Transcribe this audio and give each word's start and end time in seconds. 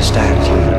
understand 0.00 0.42
human 0.46 0.69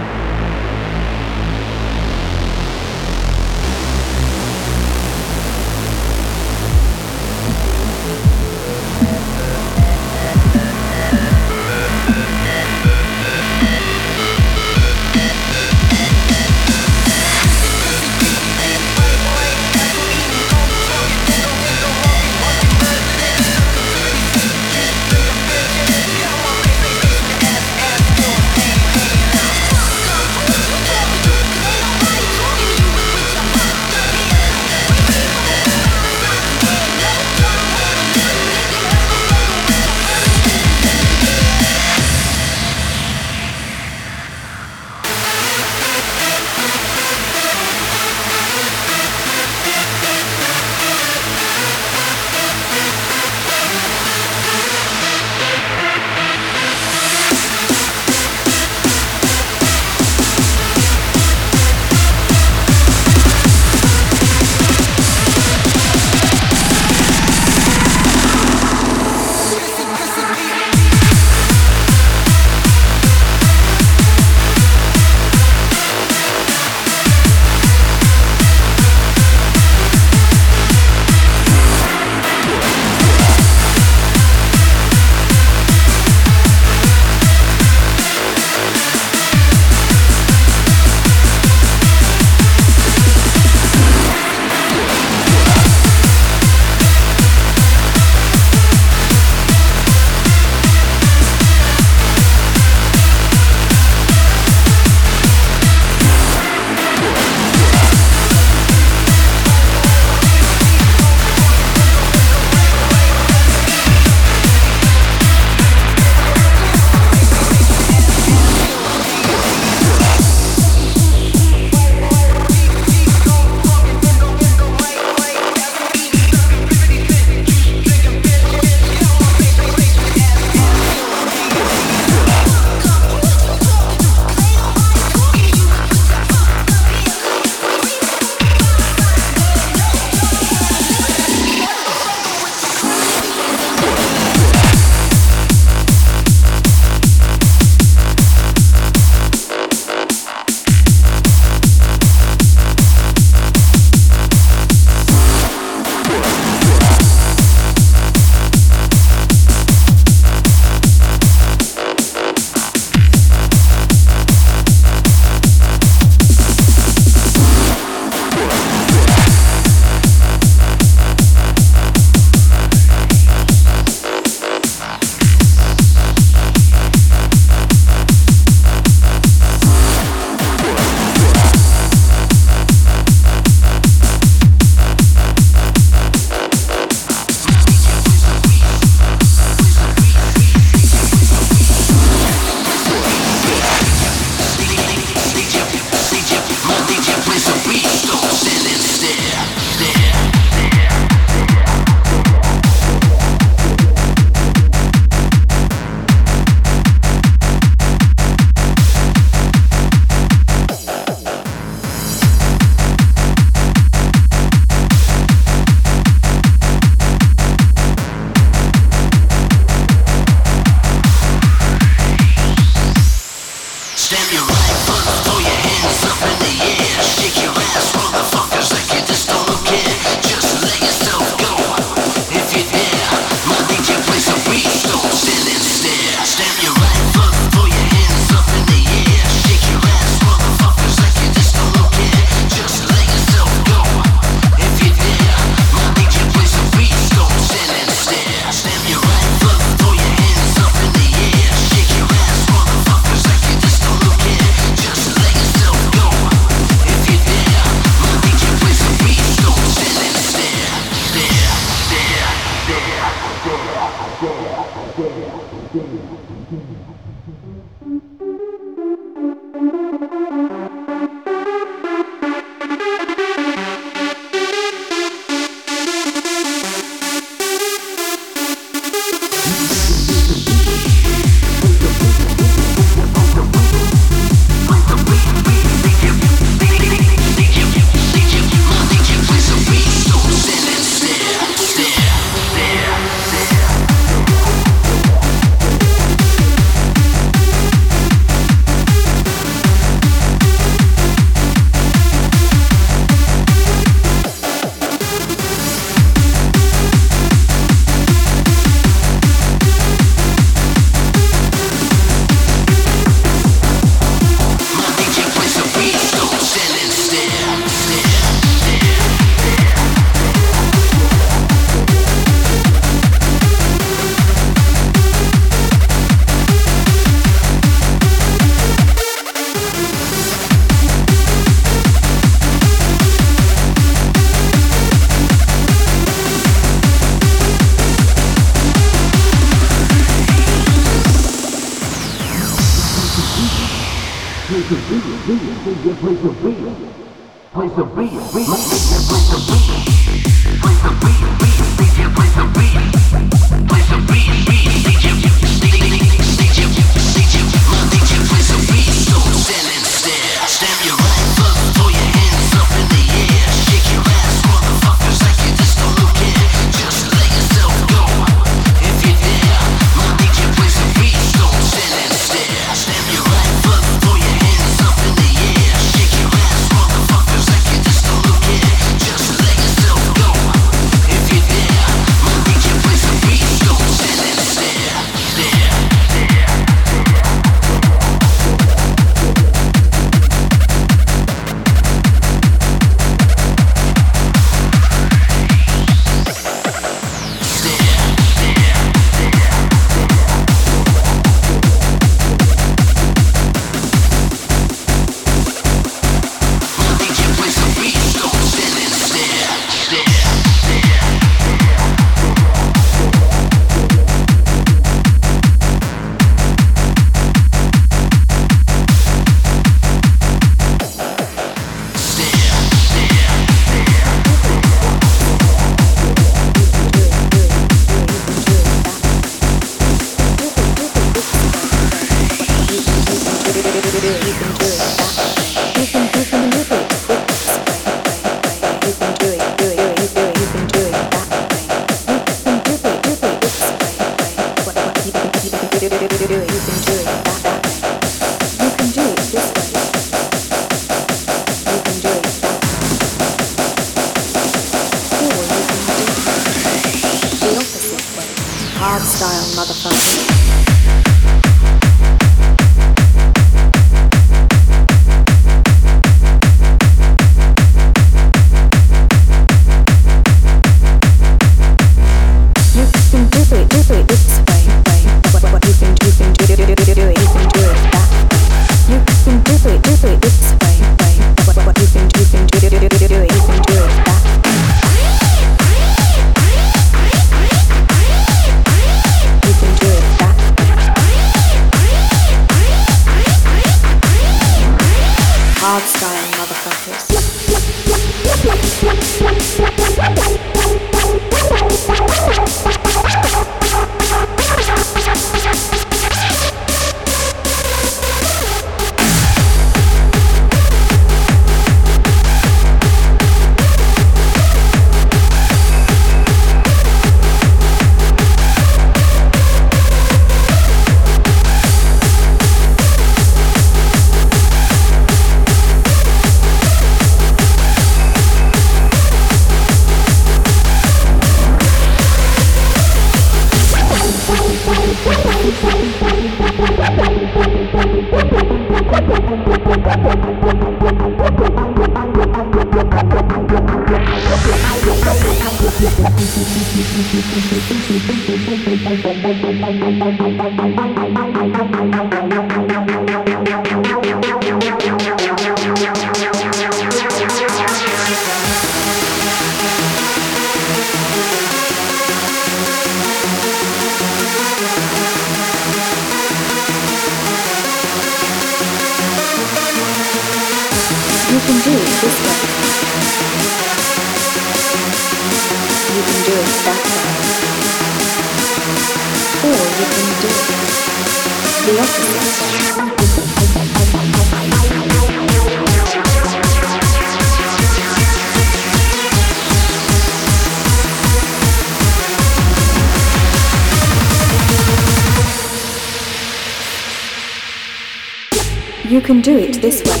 You 598.88 599.02
can 599.02 599.20
do 599.20 599.36
it 599.36 599.60
this 599.60 599.82
way. 599.84 600.00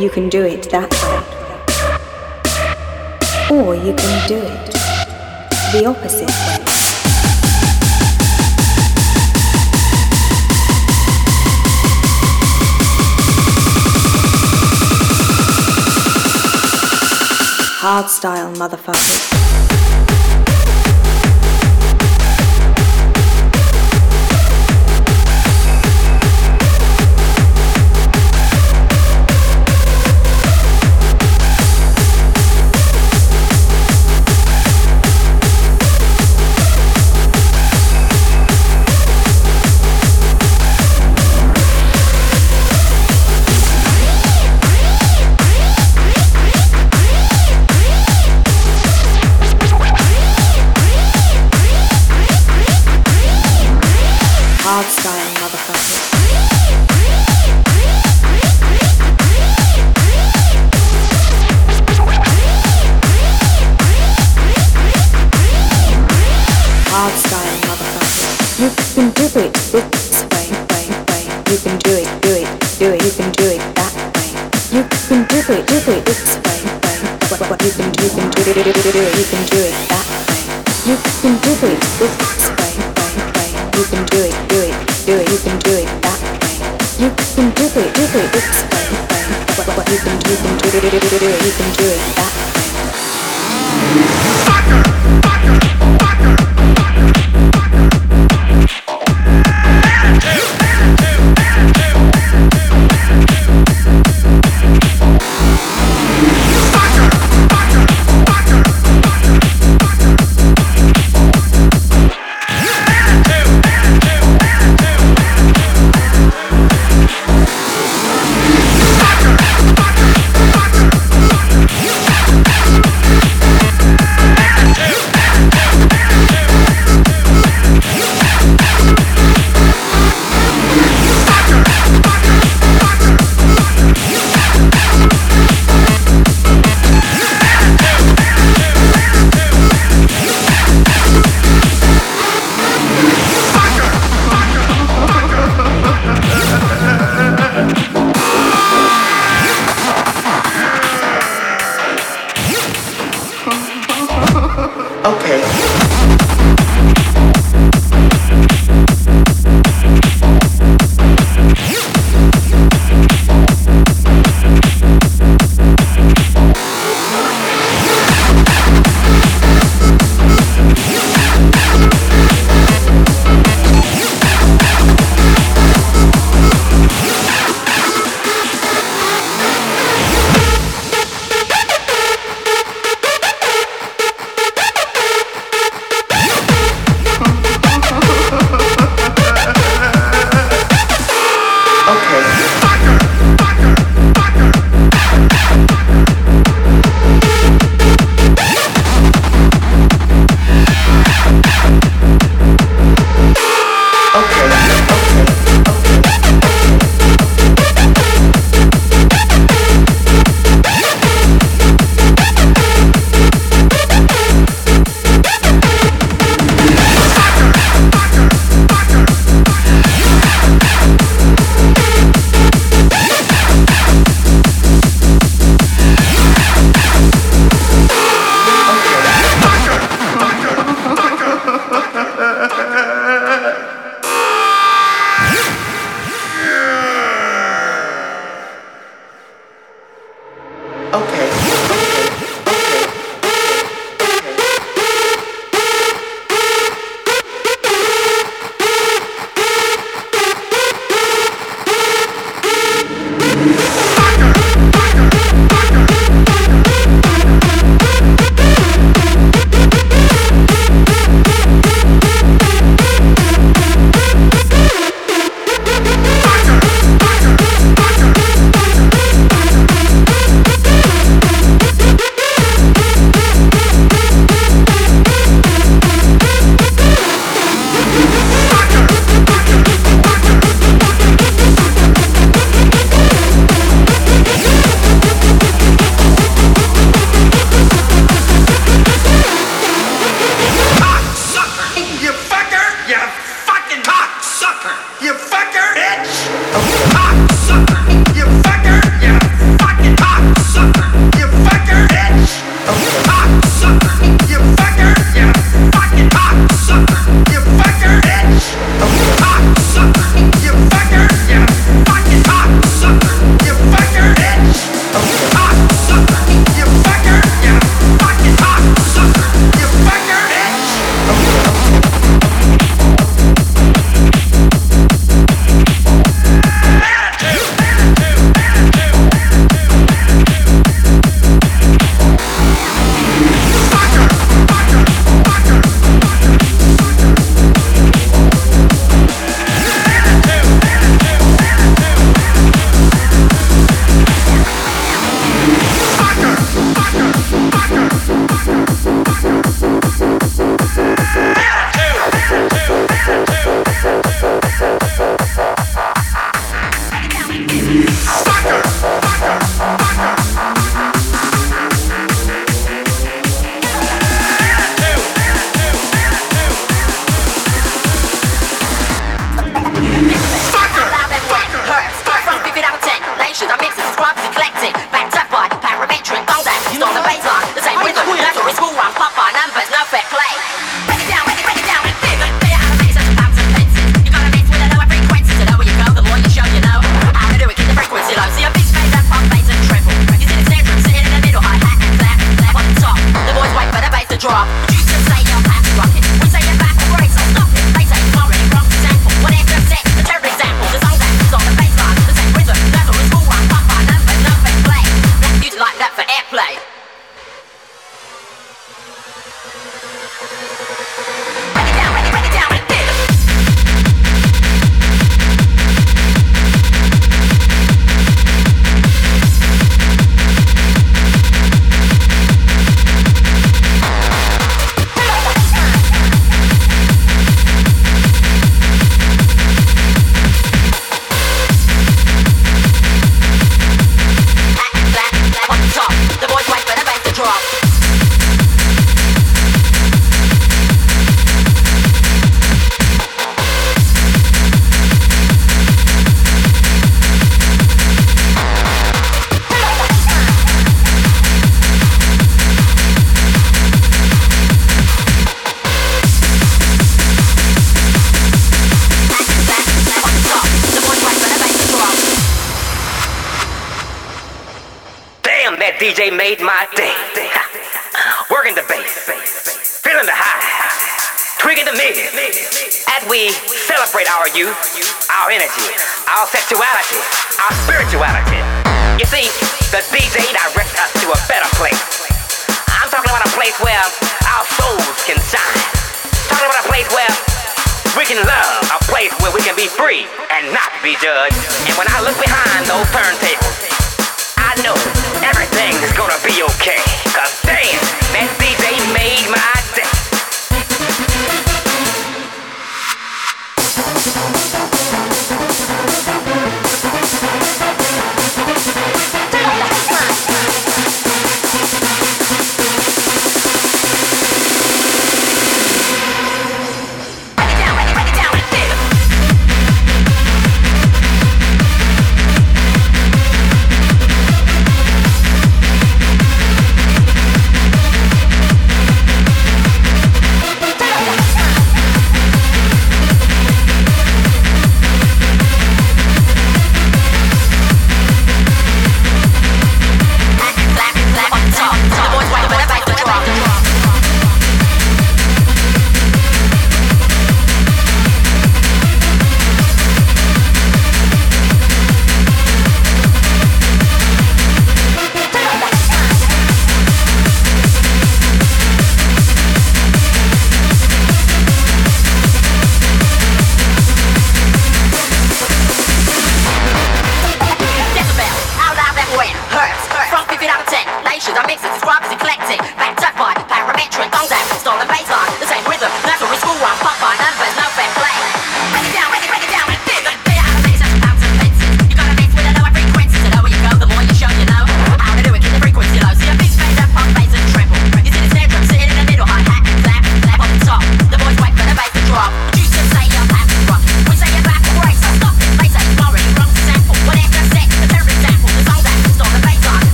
You 0.00 0.08
can 0.08 0.28
do 0.28 0.44
it 0.44 0.70
that 0.70 0.92
way. 1.02 1.20
Or 3.58 3.74
you 3.74 3.94
can 3.94 4.28
do 4.28 4.36
it 4.36 4.74
the 5.72 5.86
opposite 5.86 6.43
way. 17.84 17.90
Hard 17.90 18.10
style, 18.10 18.52
motherfuckers. 18.54 19.63
Do 88.44 88.50
it, 88.50 88.84
explain 88.92 89.30
what, 89.56 89.68
what 89.76 89.88
you've 89.90 90.04
been 90.04 90.18
doing, 90.20 91.34
you've 91.44 91.83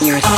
style 0.00 0.16
is 0.18 0.33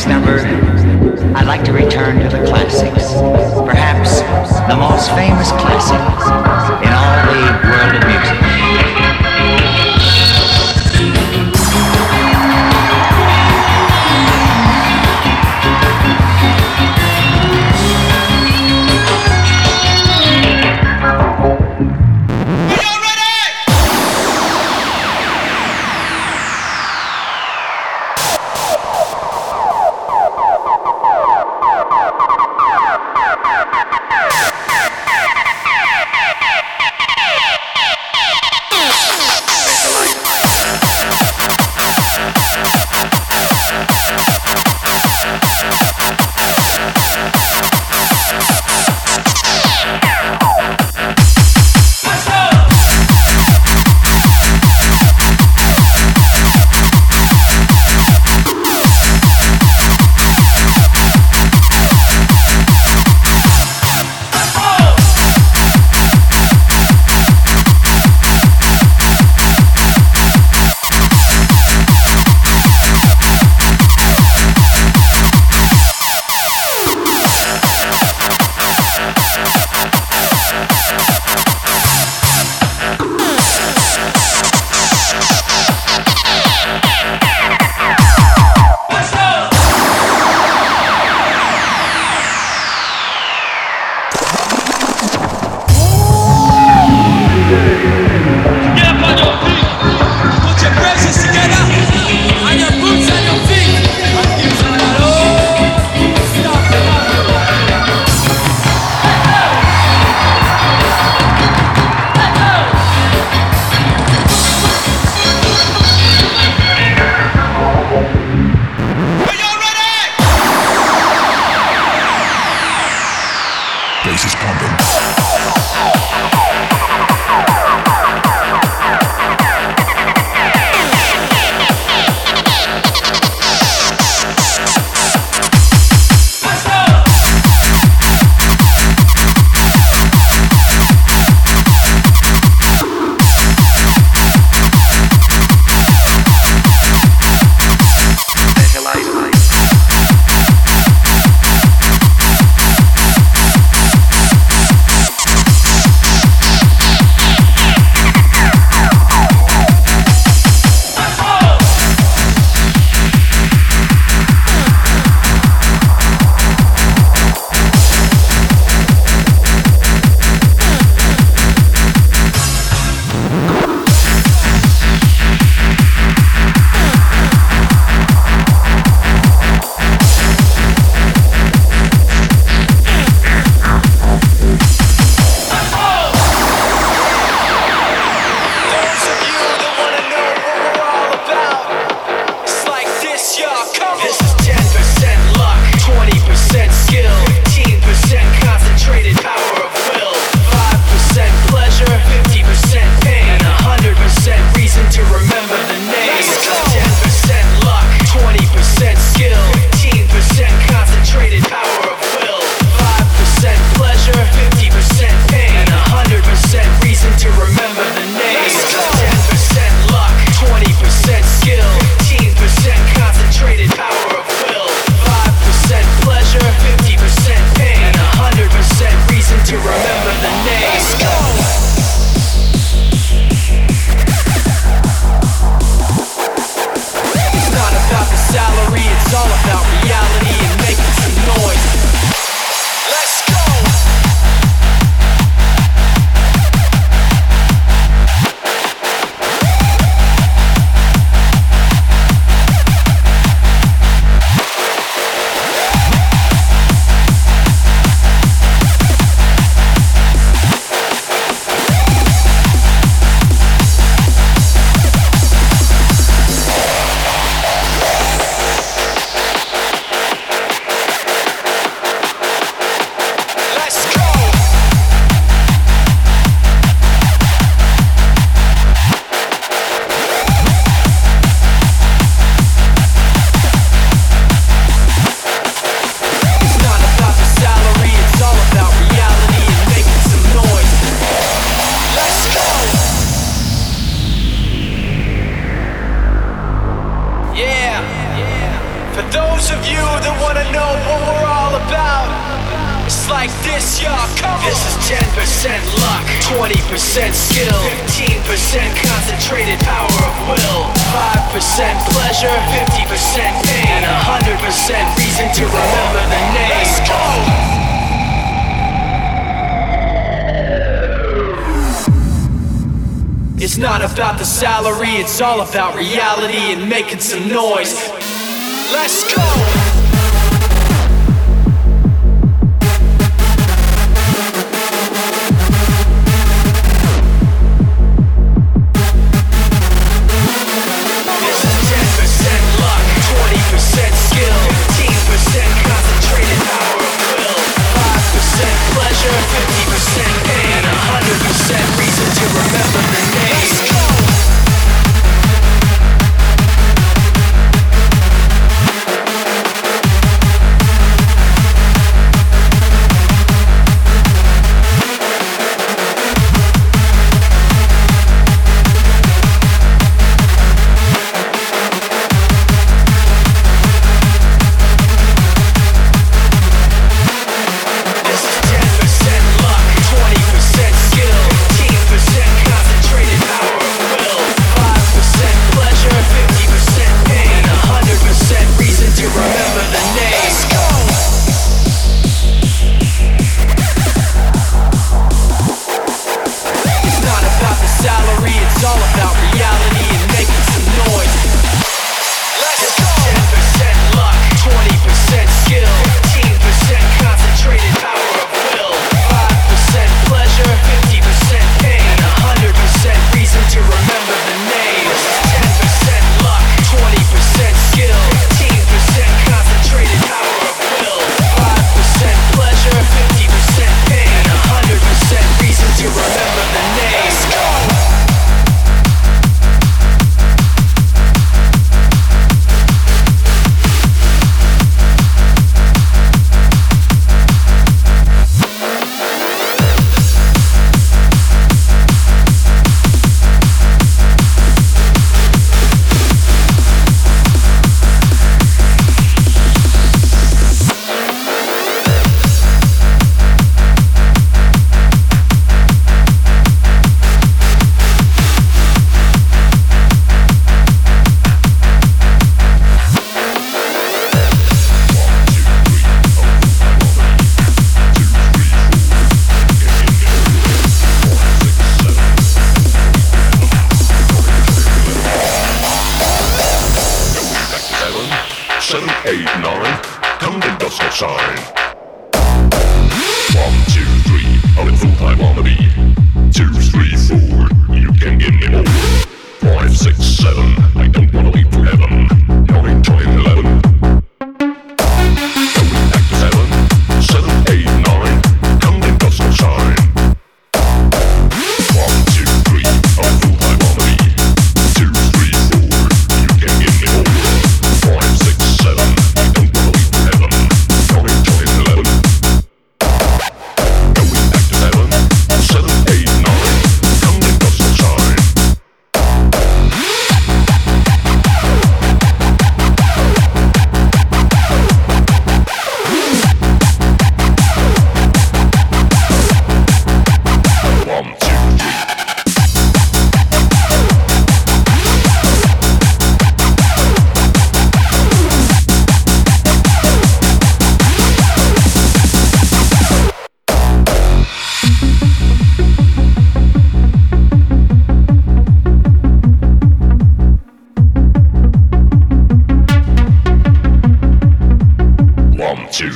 next 0.00 0.08
number, 0.08 0.38
I'd 1.36 1.46
like 1.46 1.62
to 1.64 1.72
return 1.72 2.20
to 2.20 2.28
the 2.28 2.42
classics. 2.46 3.12
Perhaps 3.66 4.20
the 4.66 4.76
most 4.76 5.10
famous 5.10 5.50
classic 5.52 6.00
in 6.86 6.92
all 6.94 7.16
the 7.28 7.69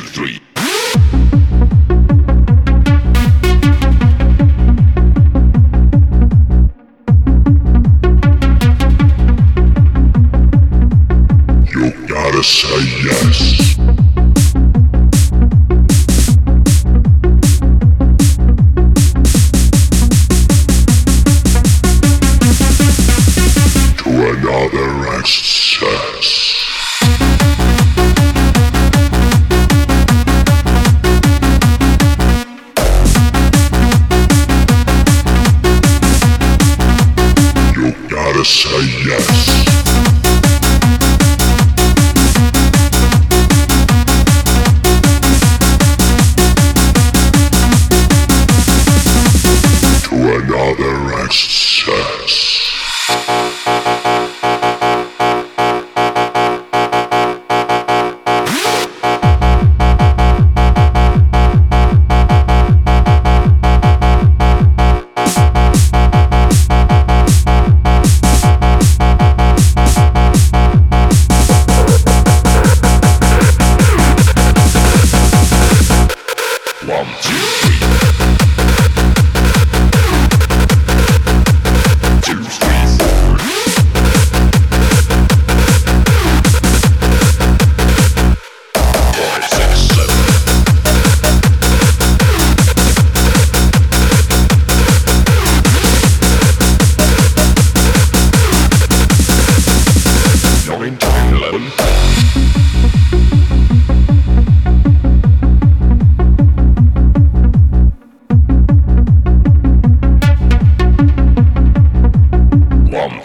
three. 0.05 0.54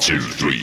9, 0.09 0.17
10, 0.39 0.58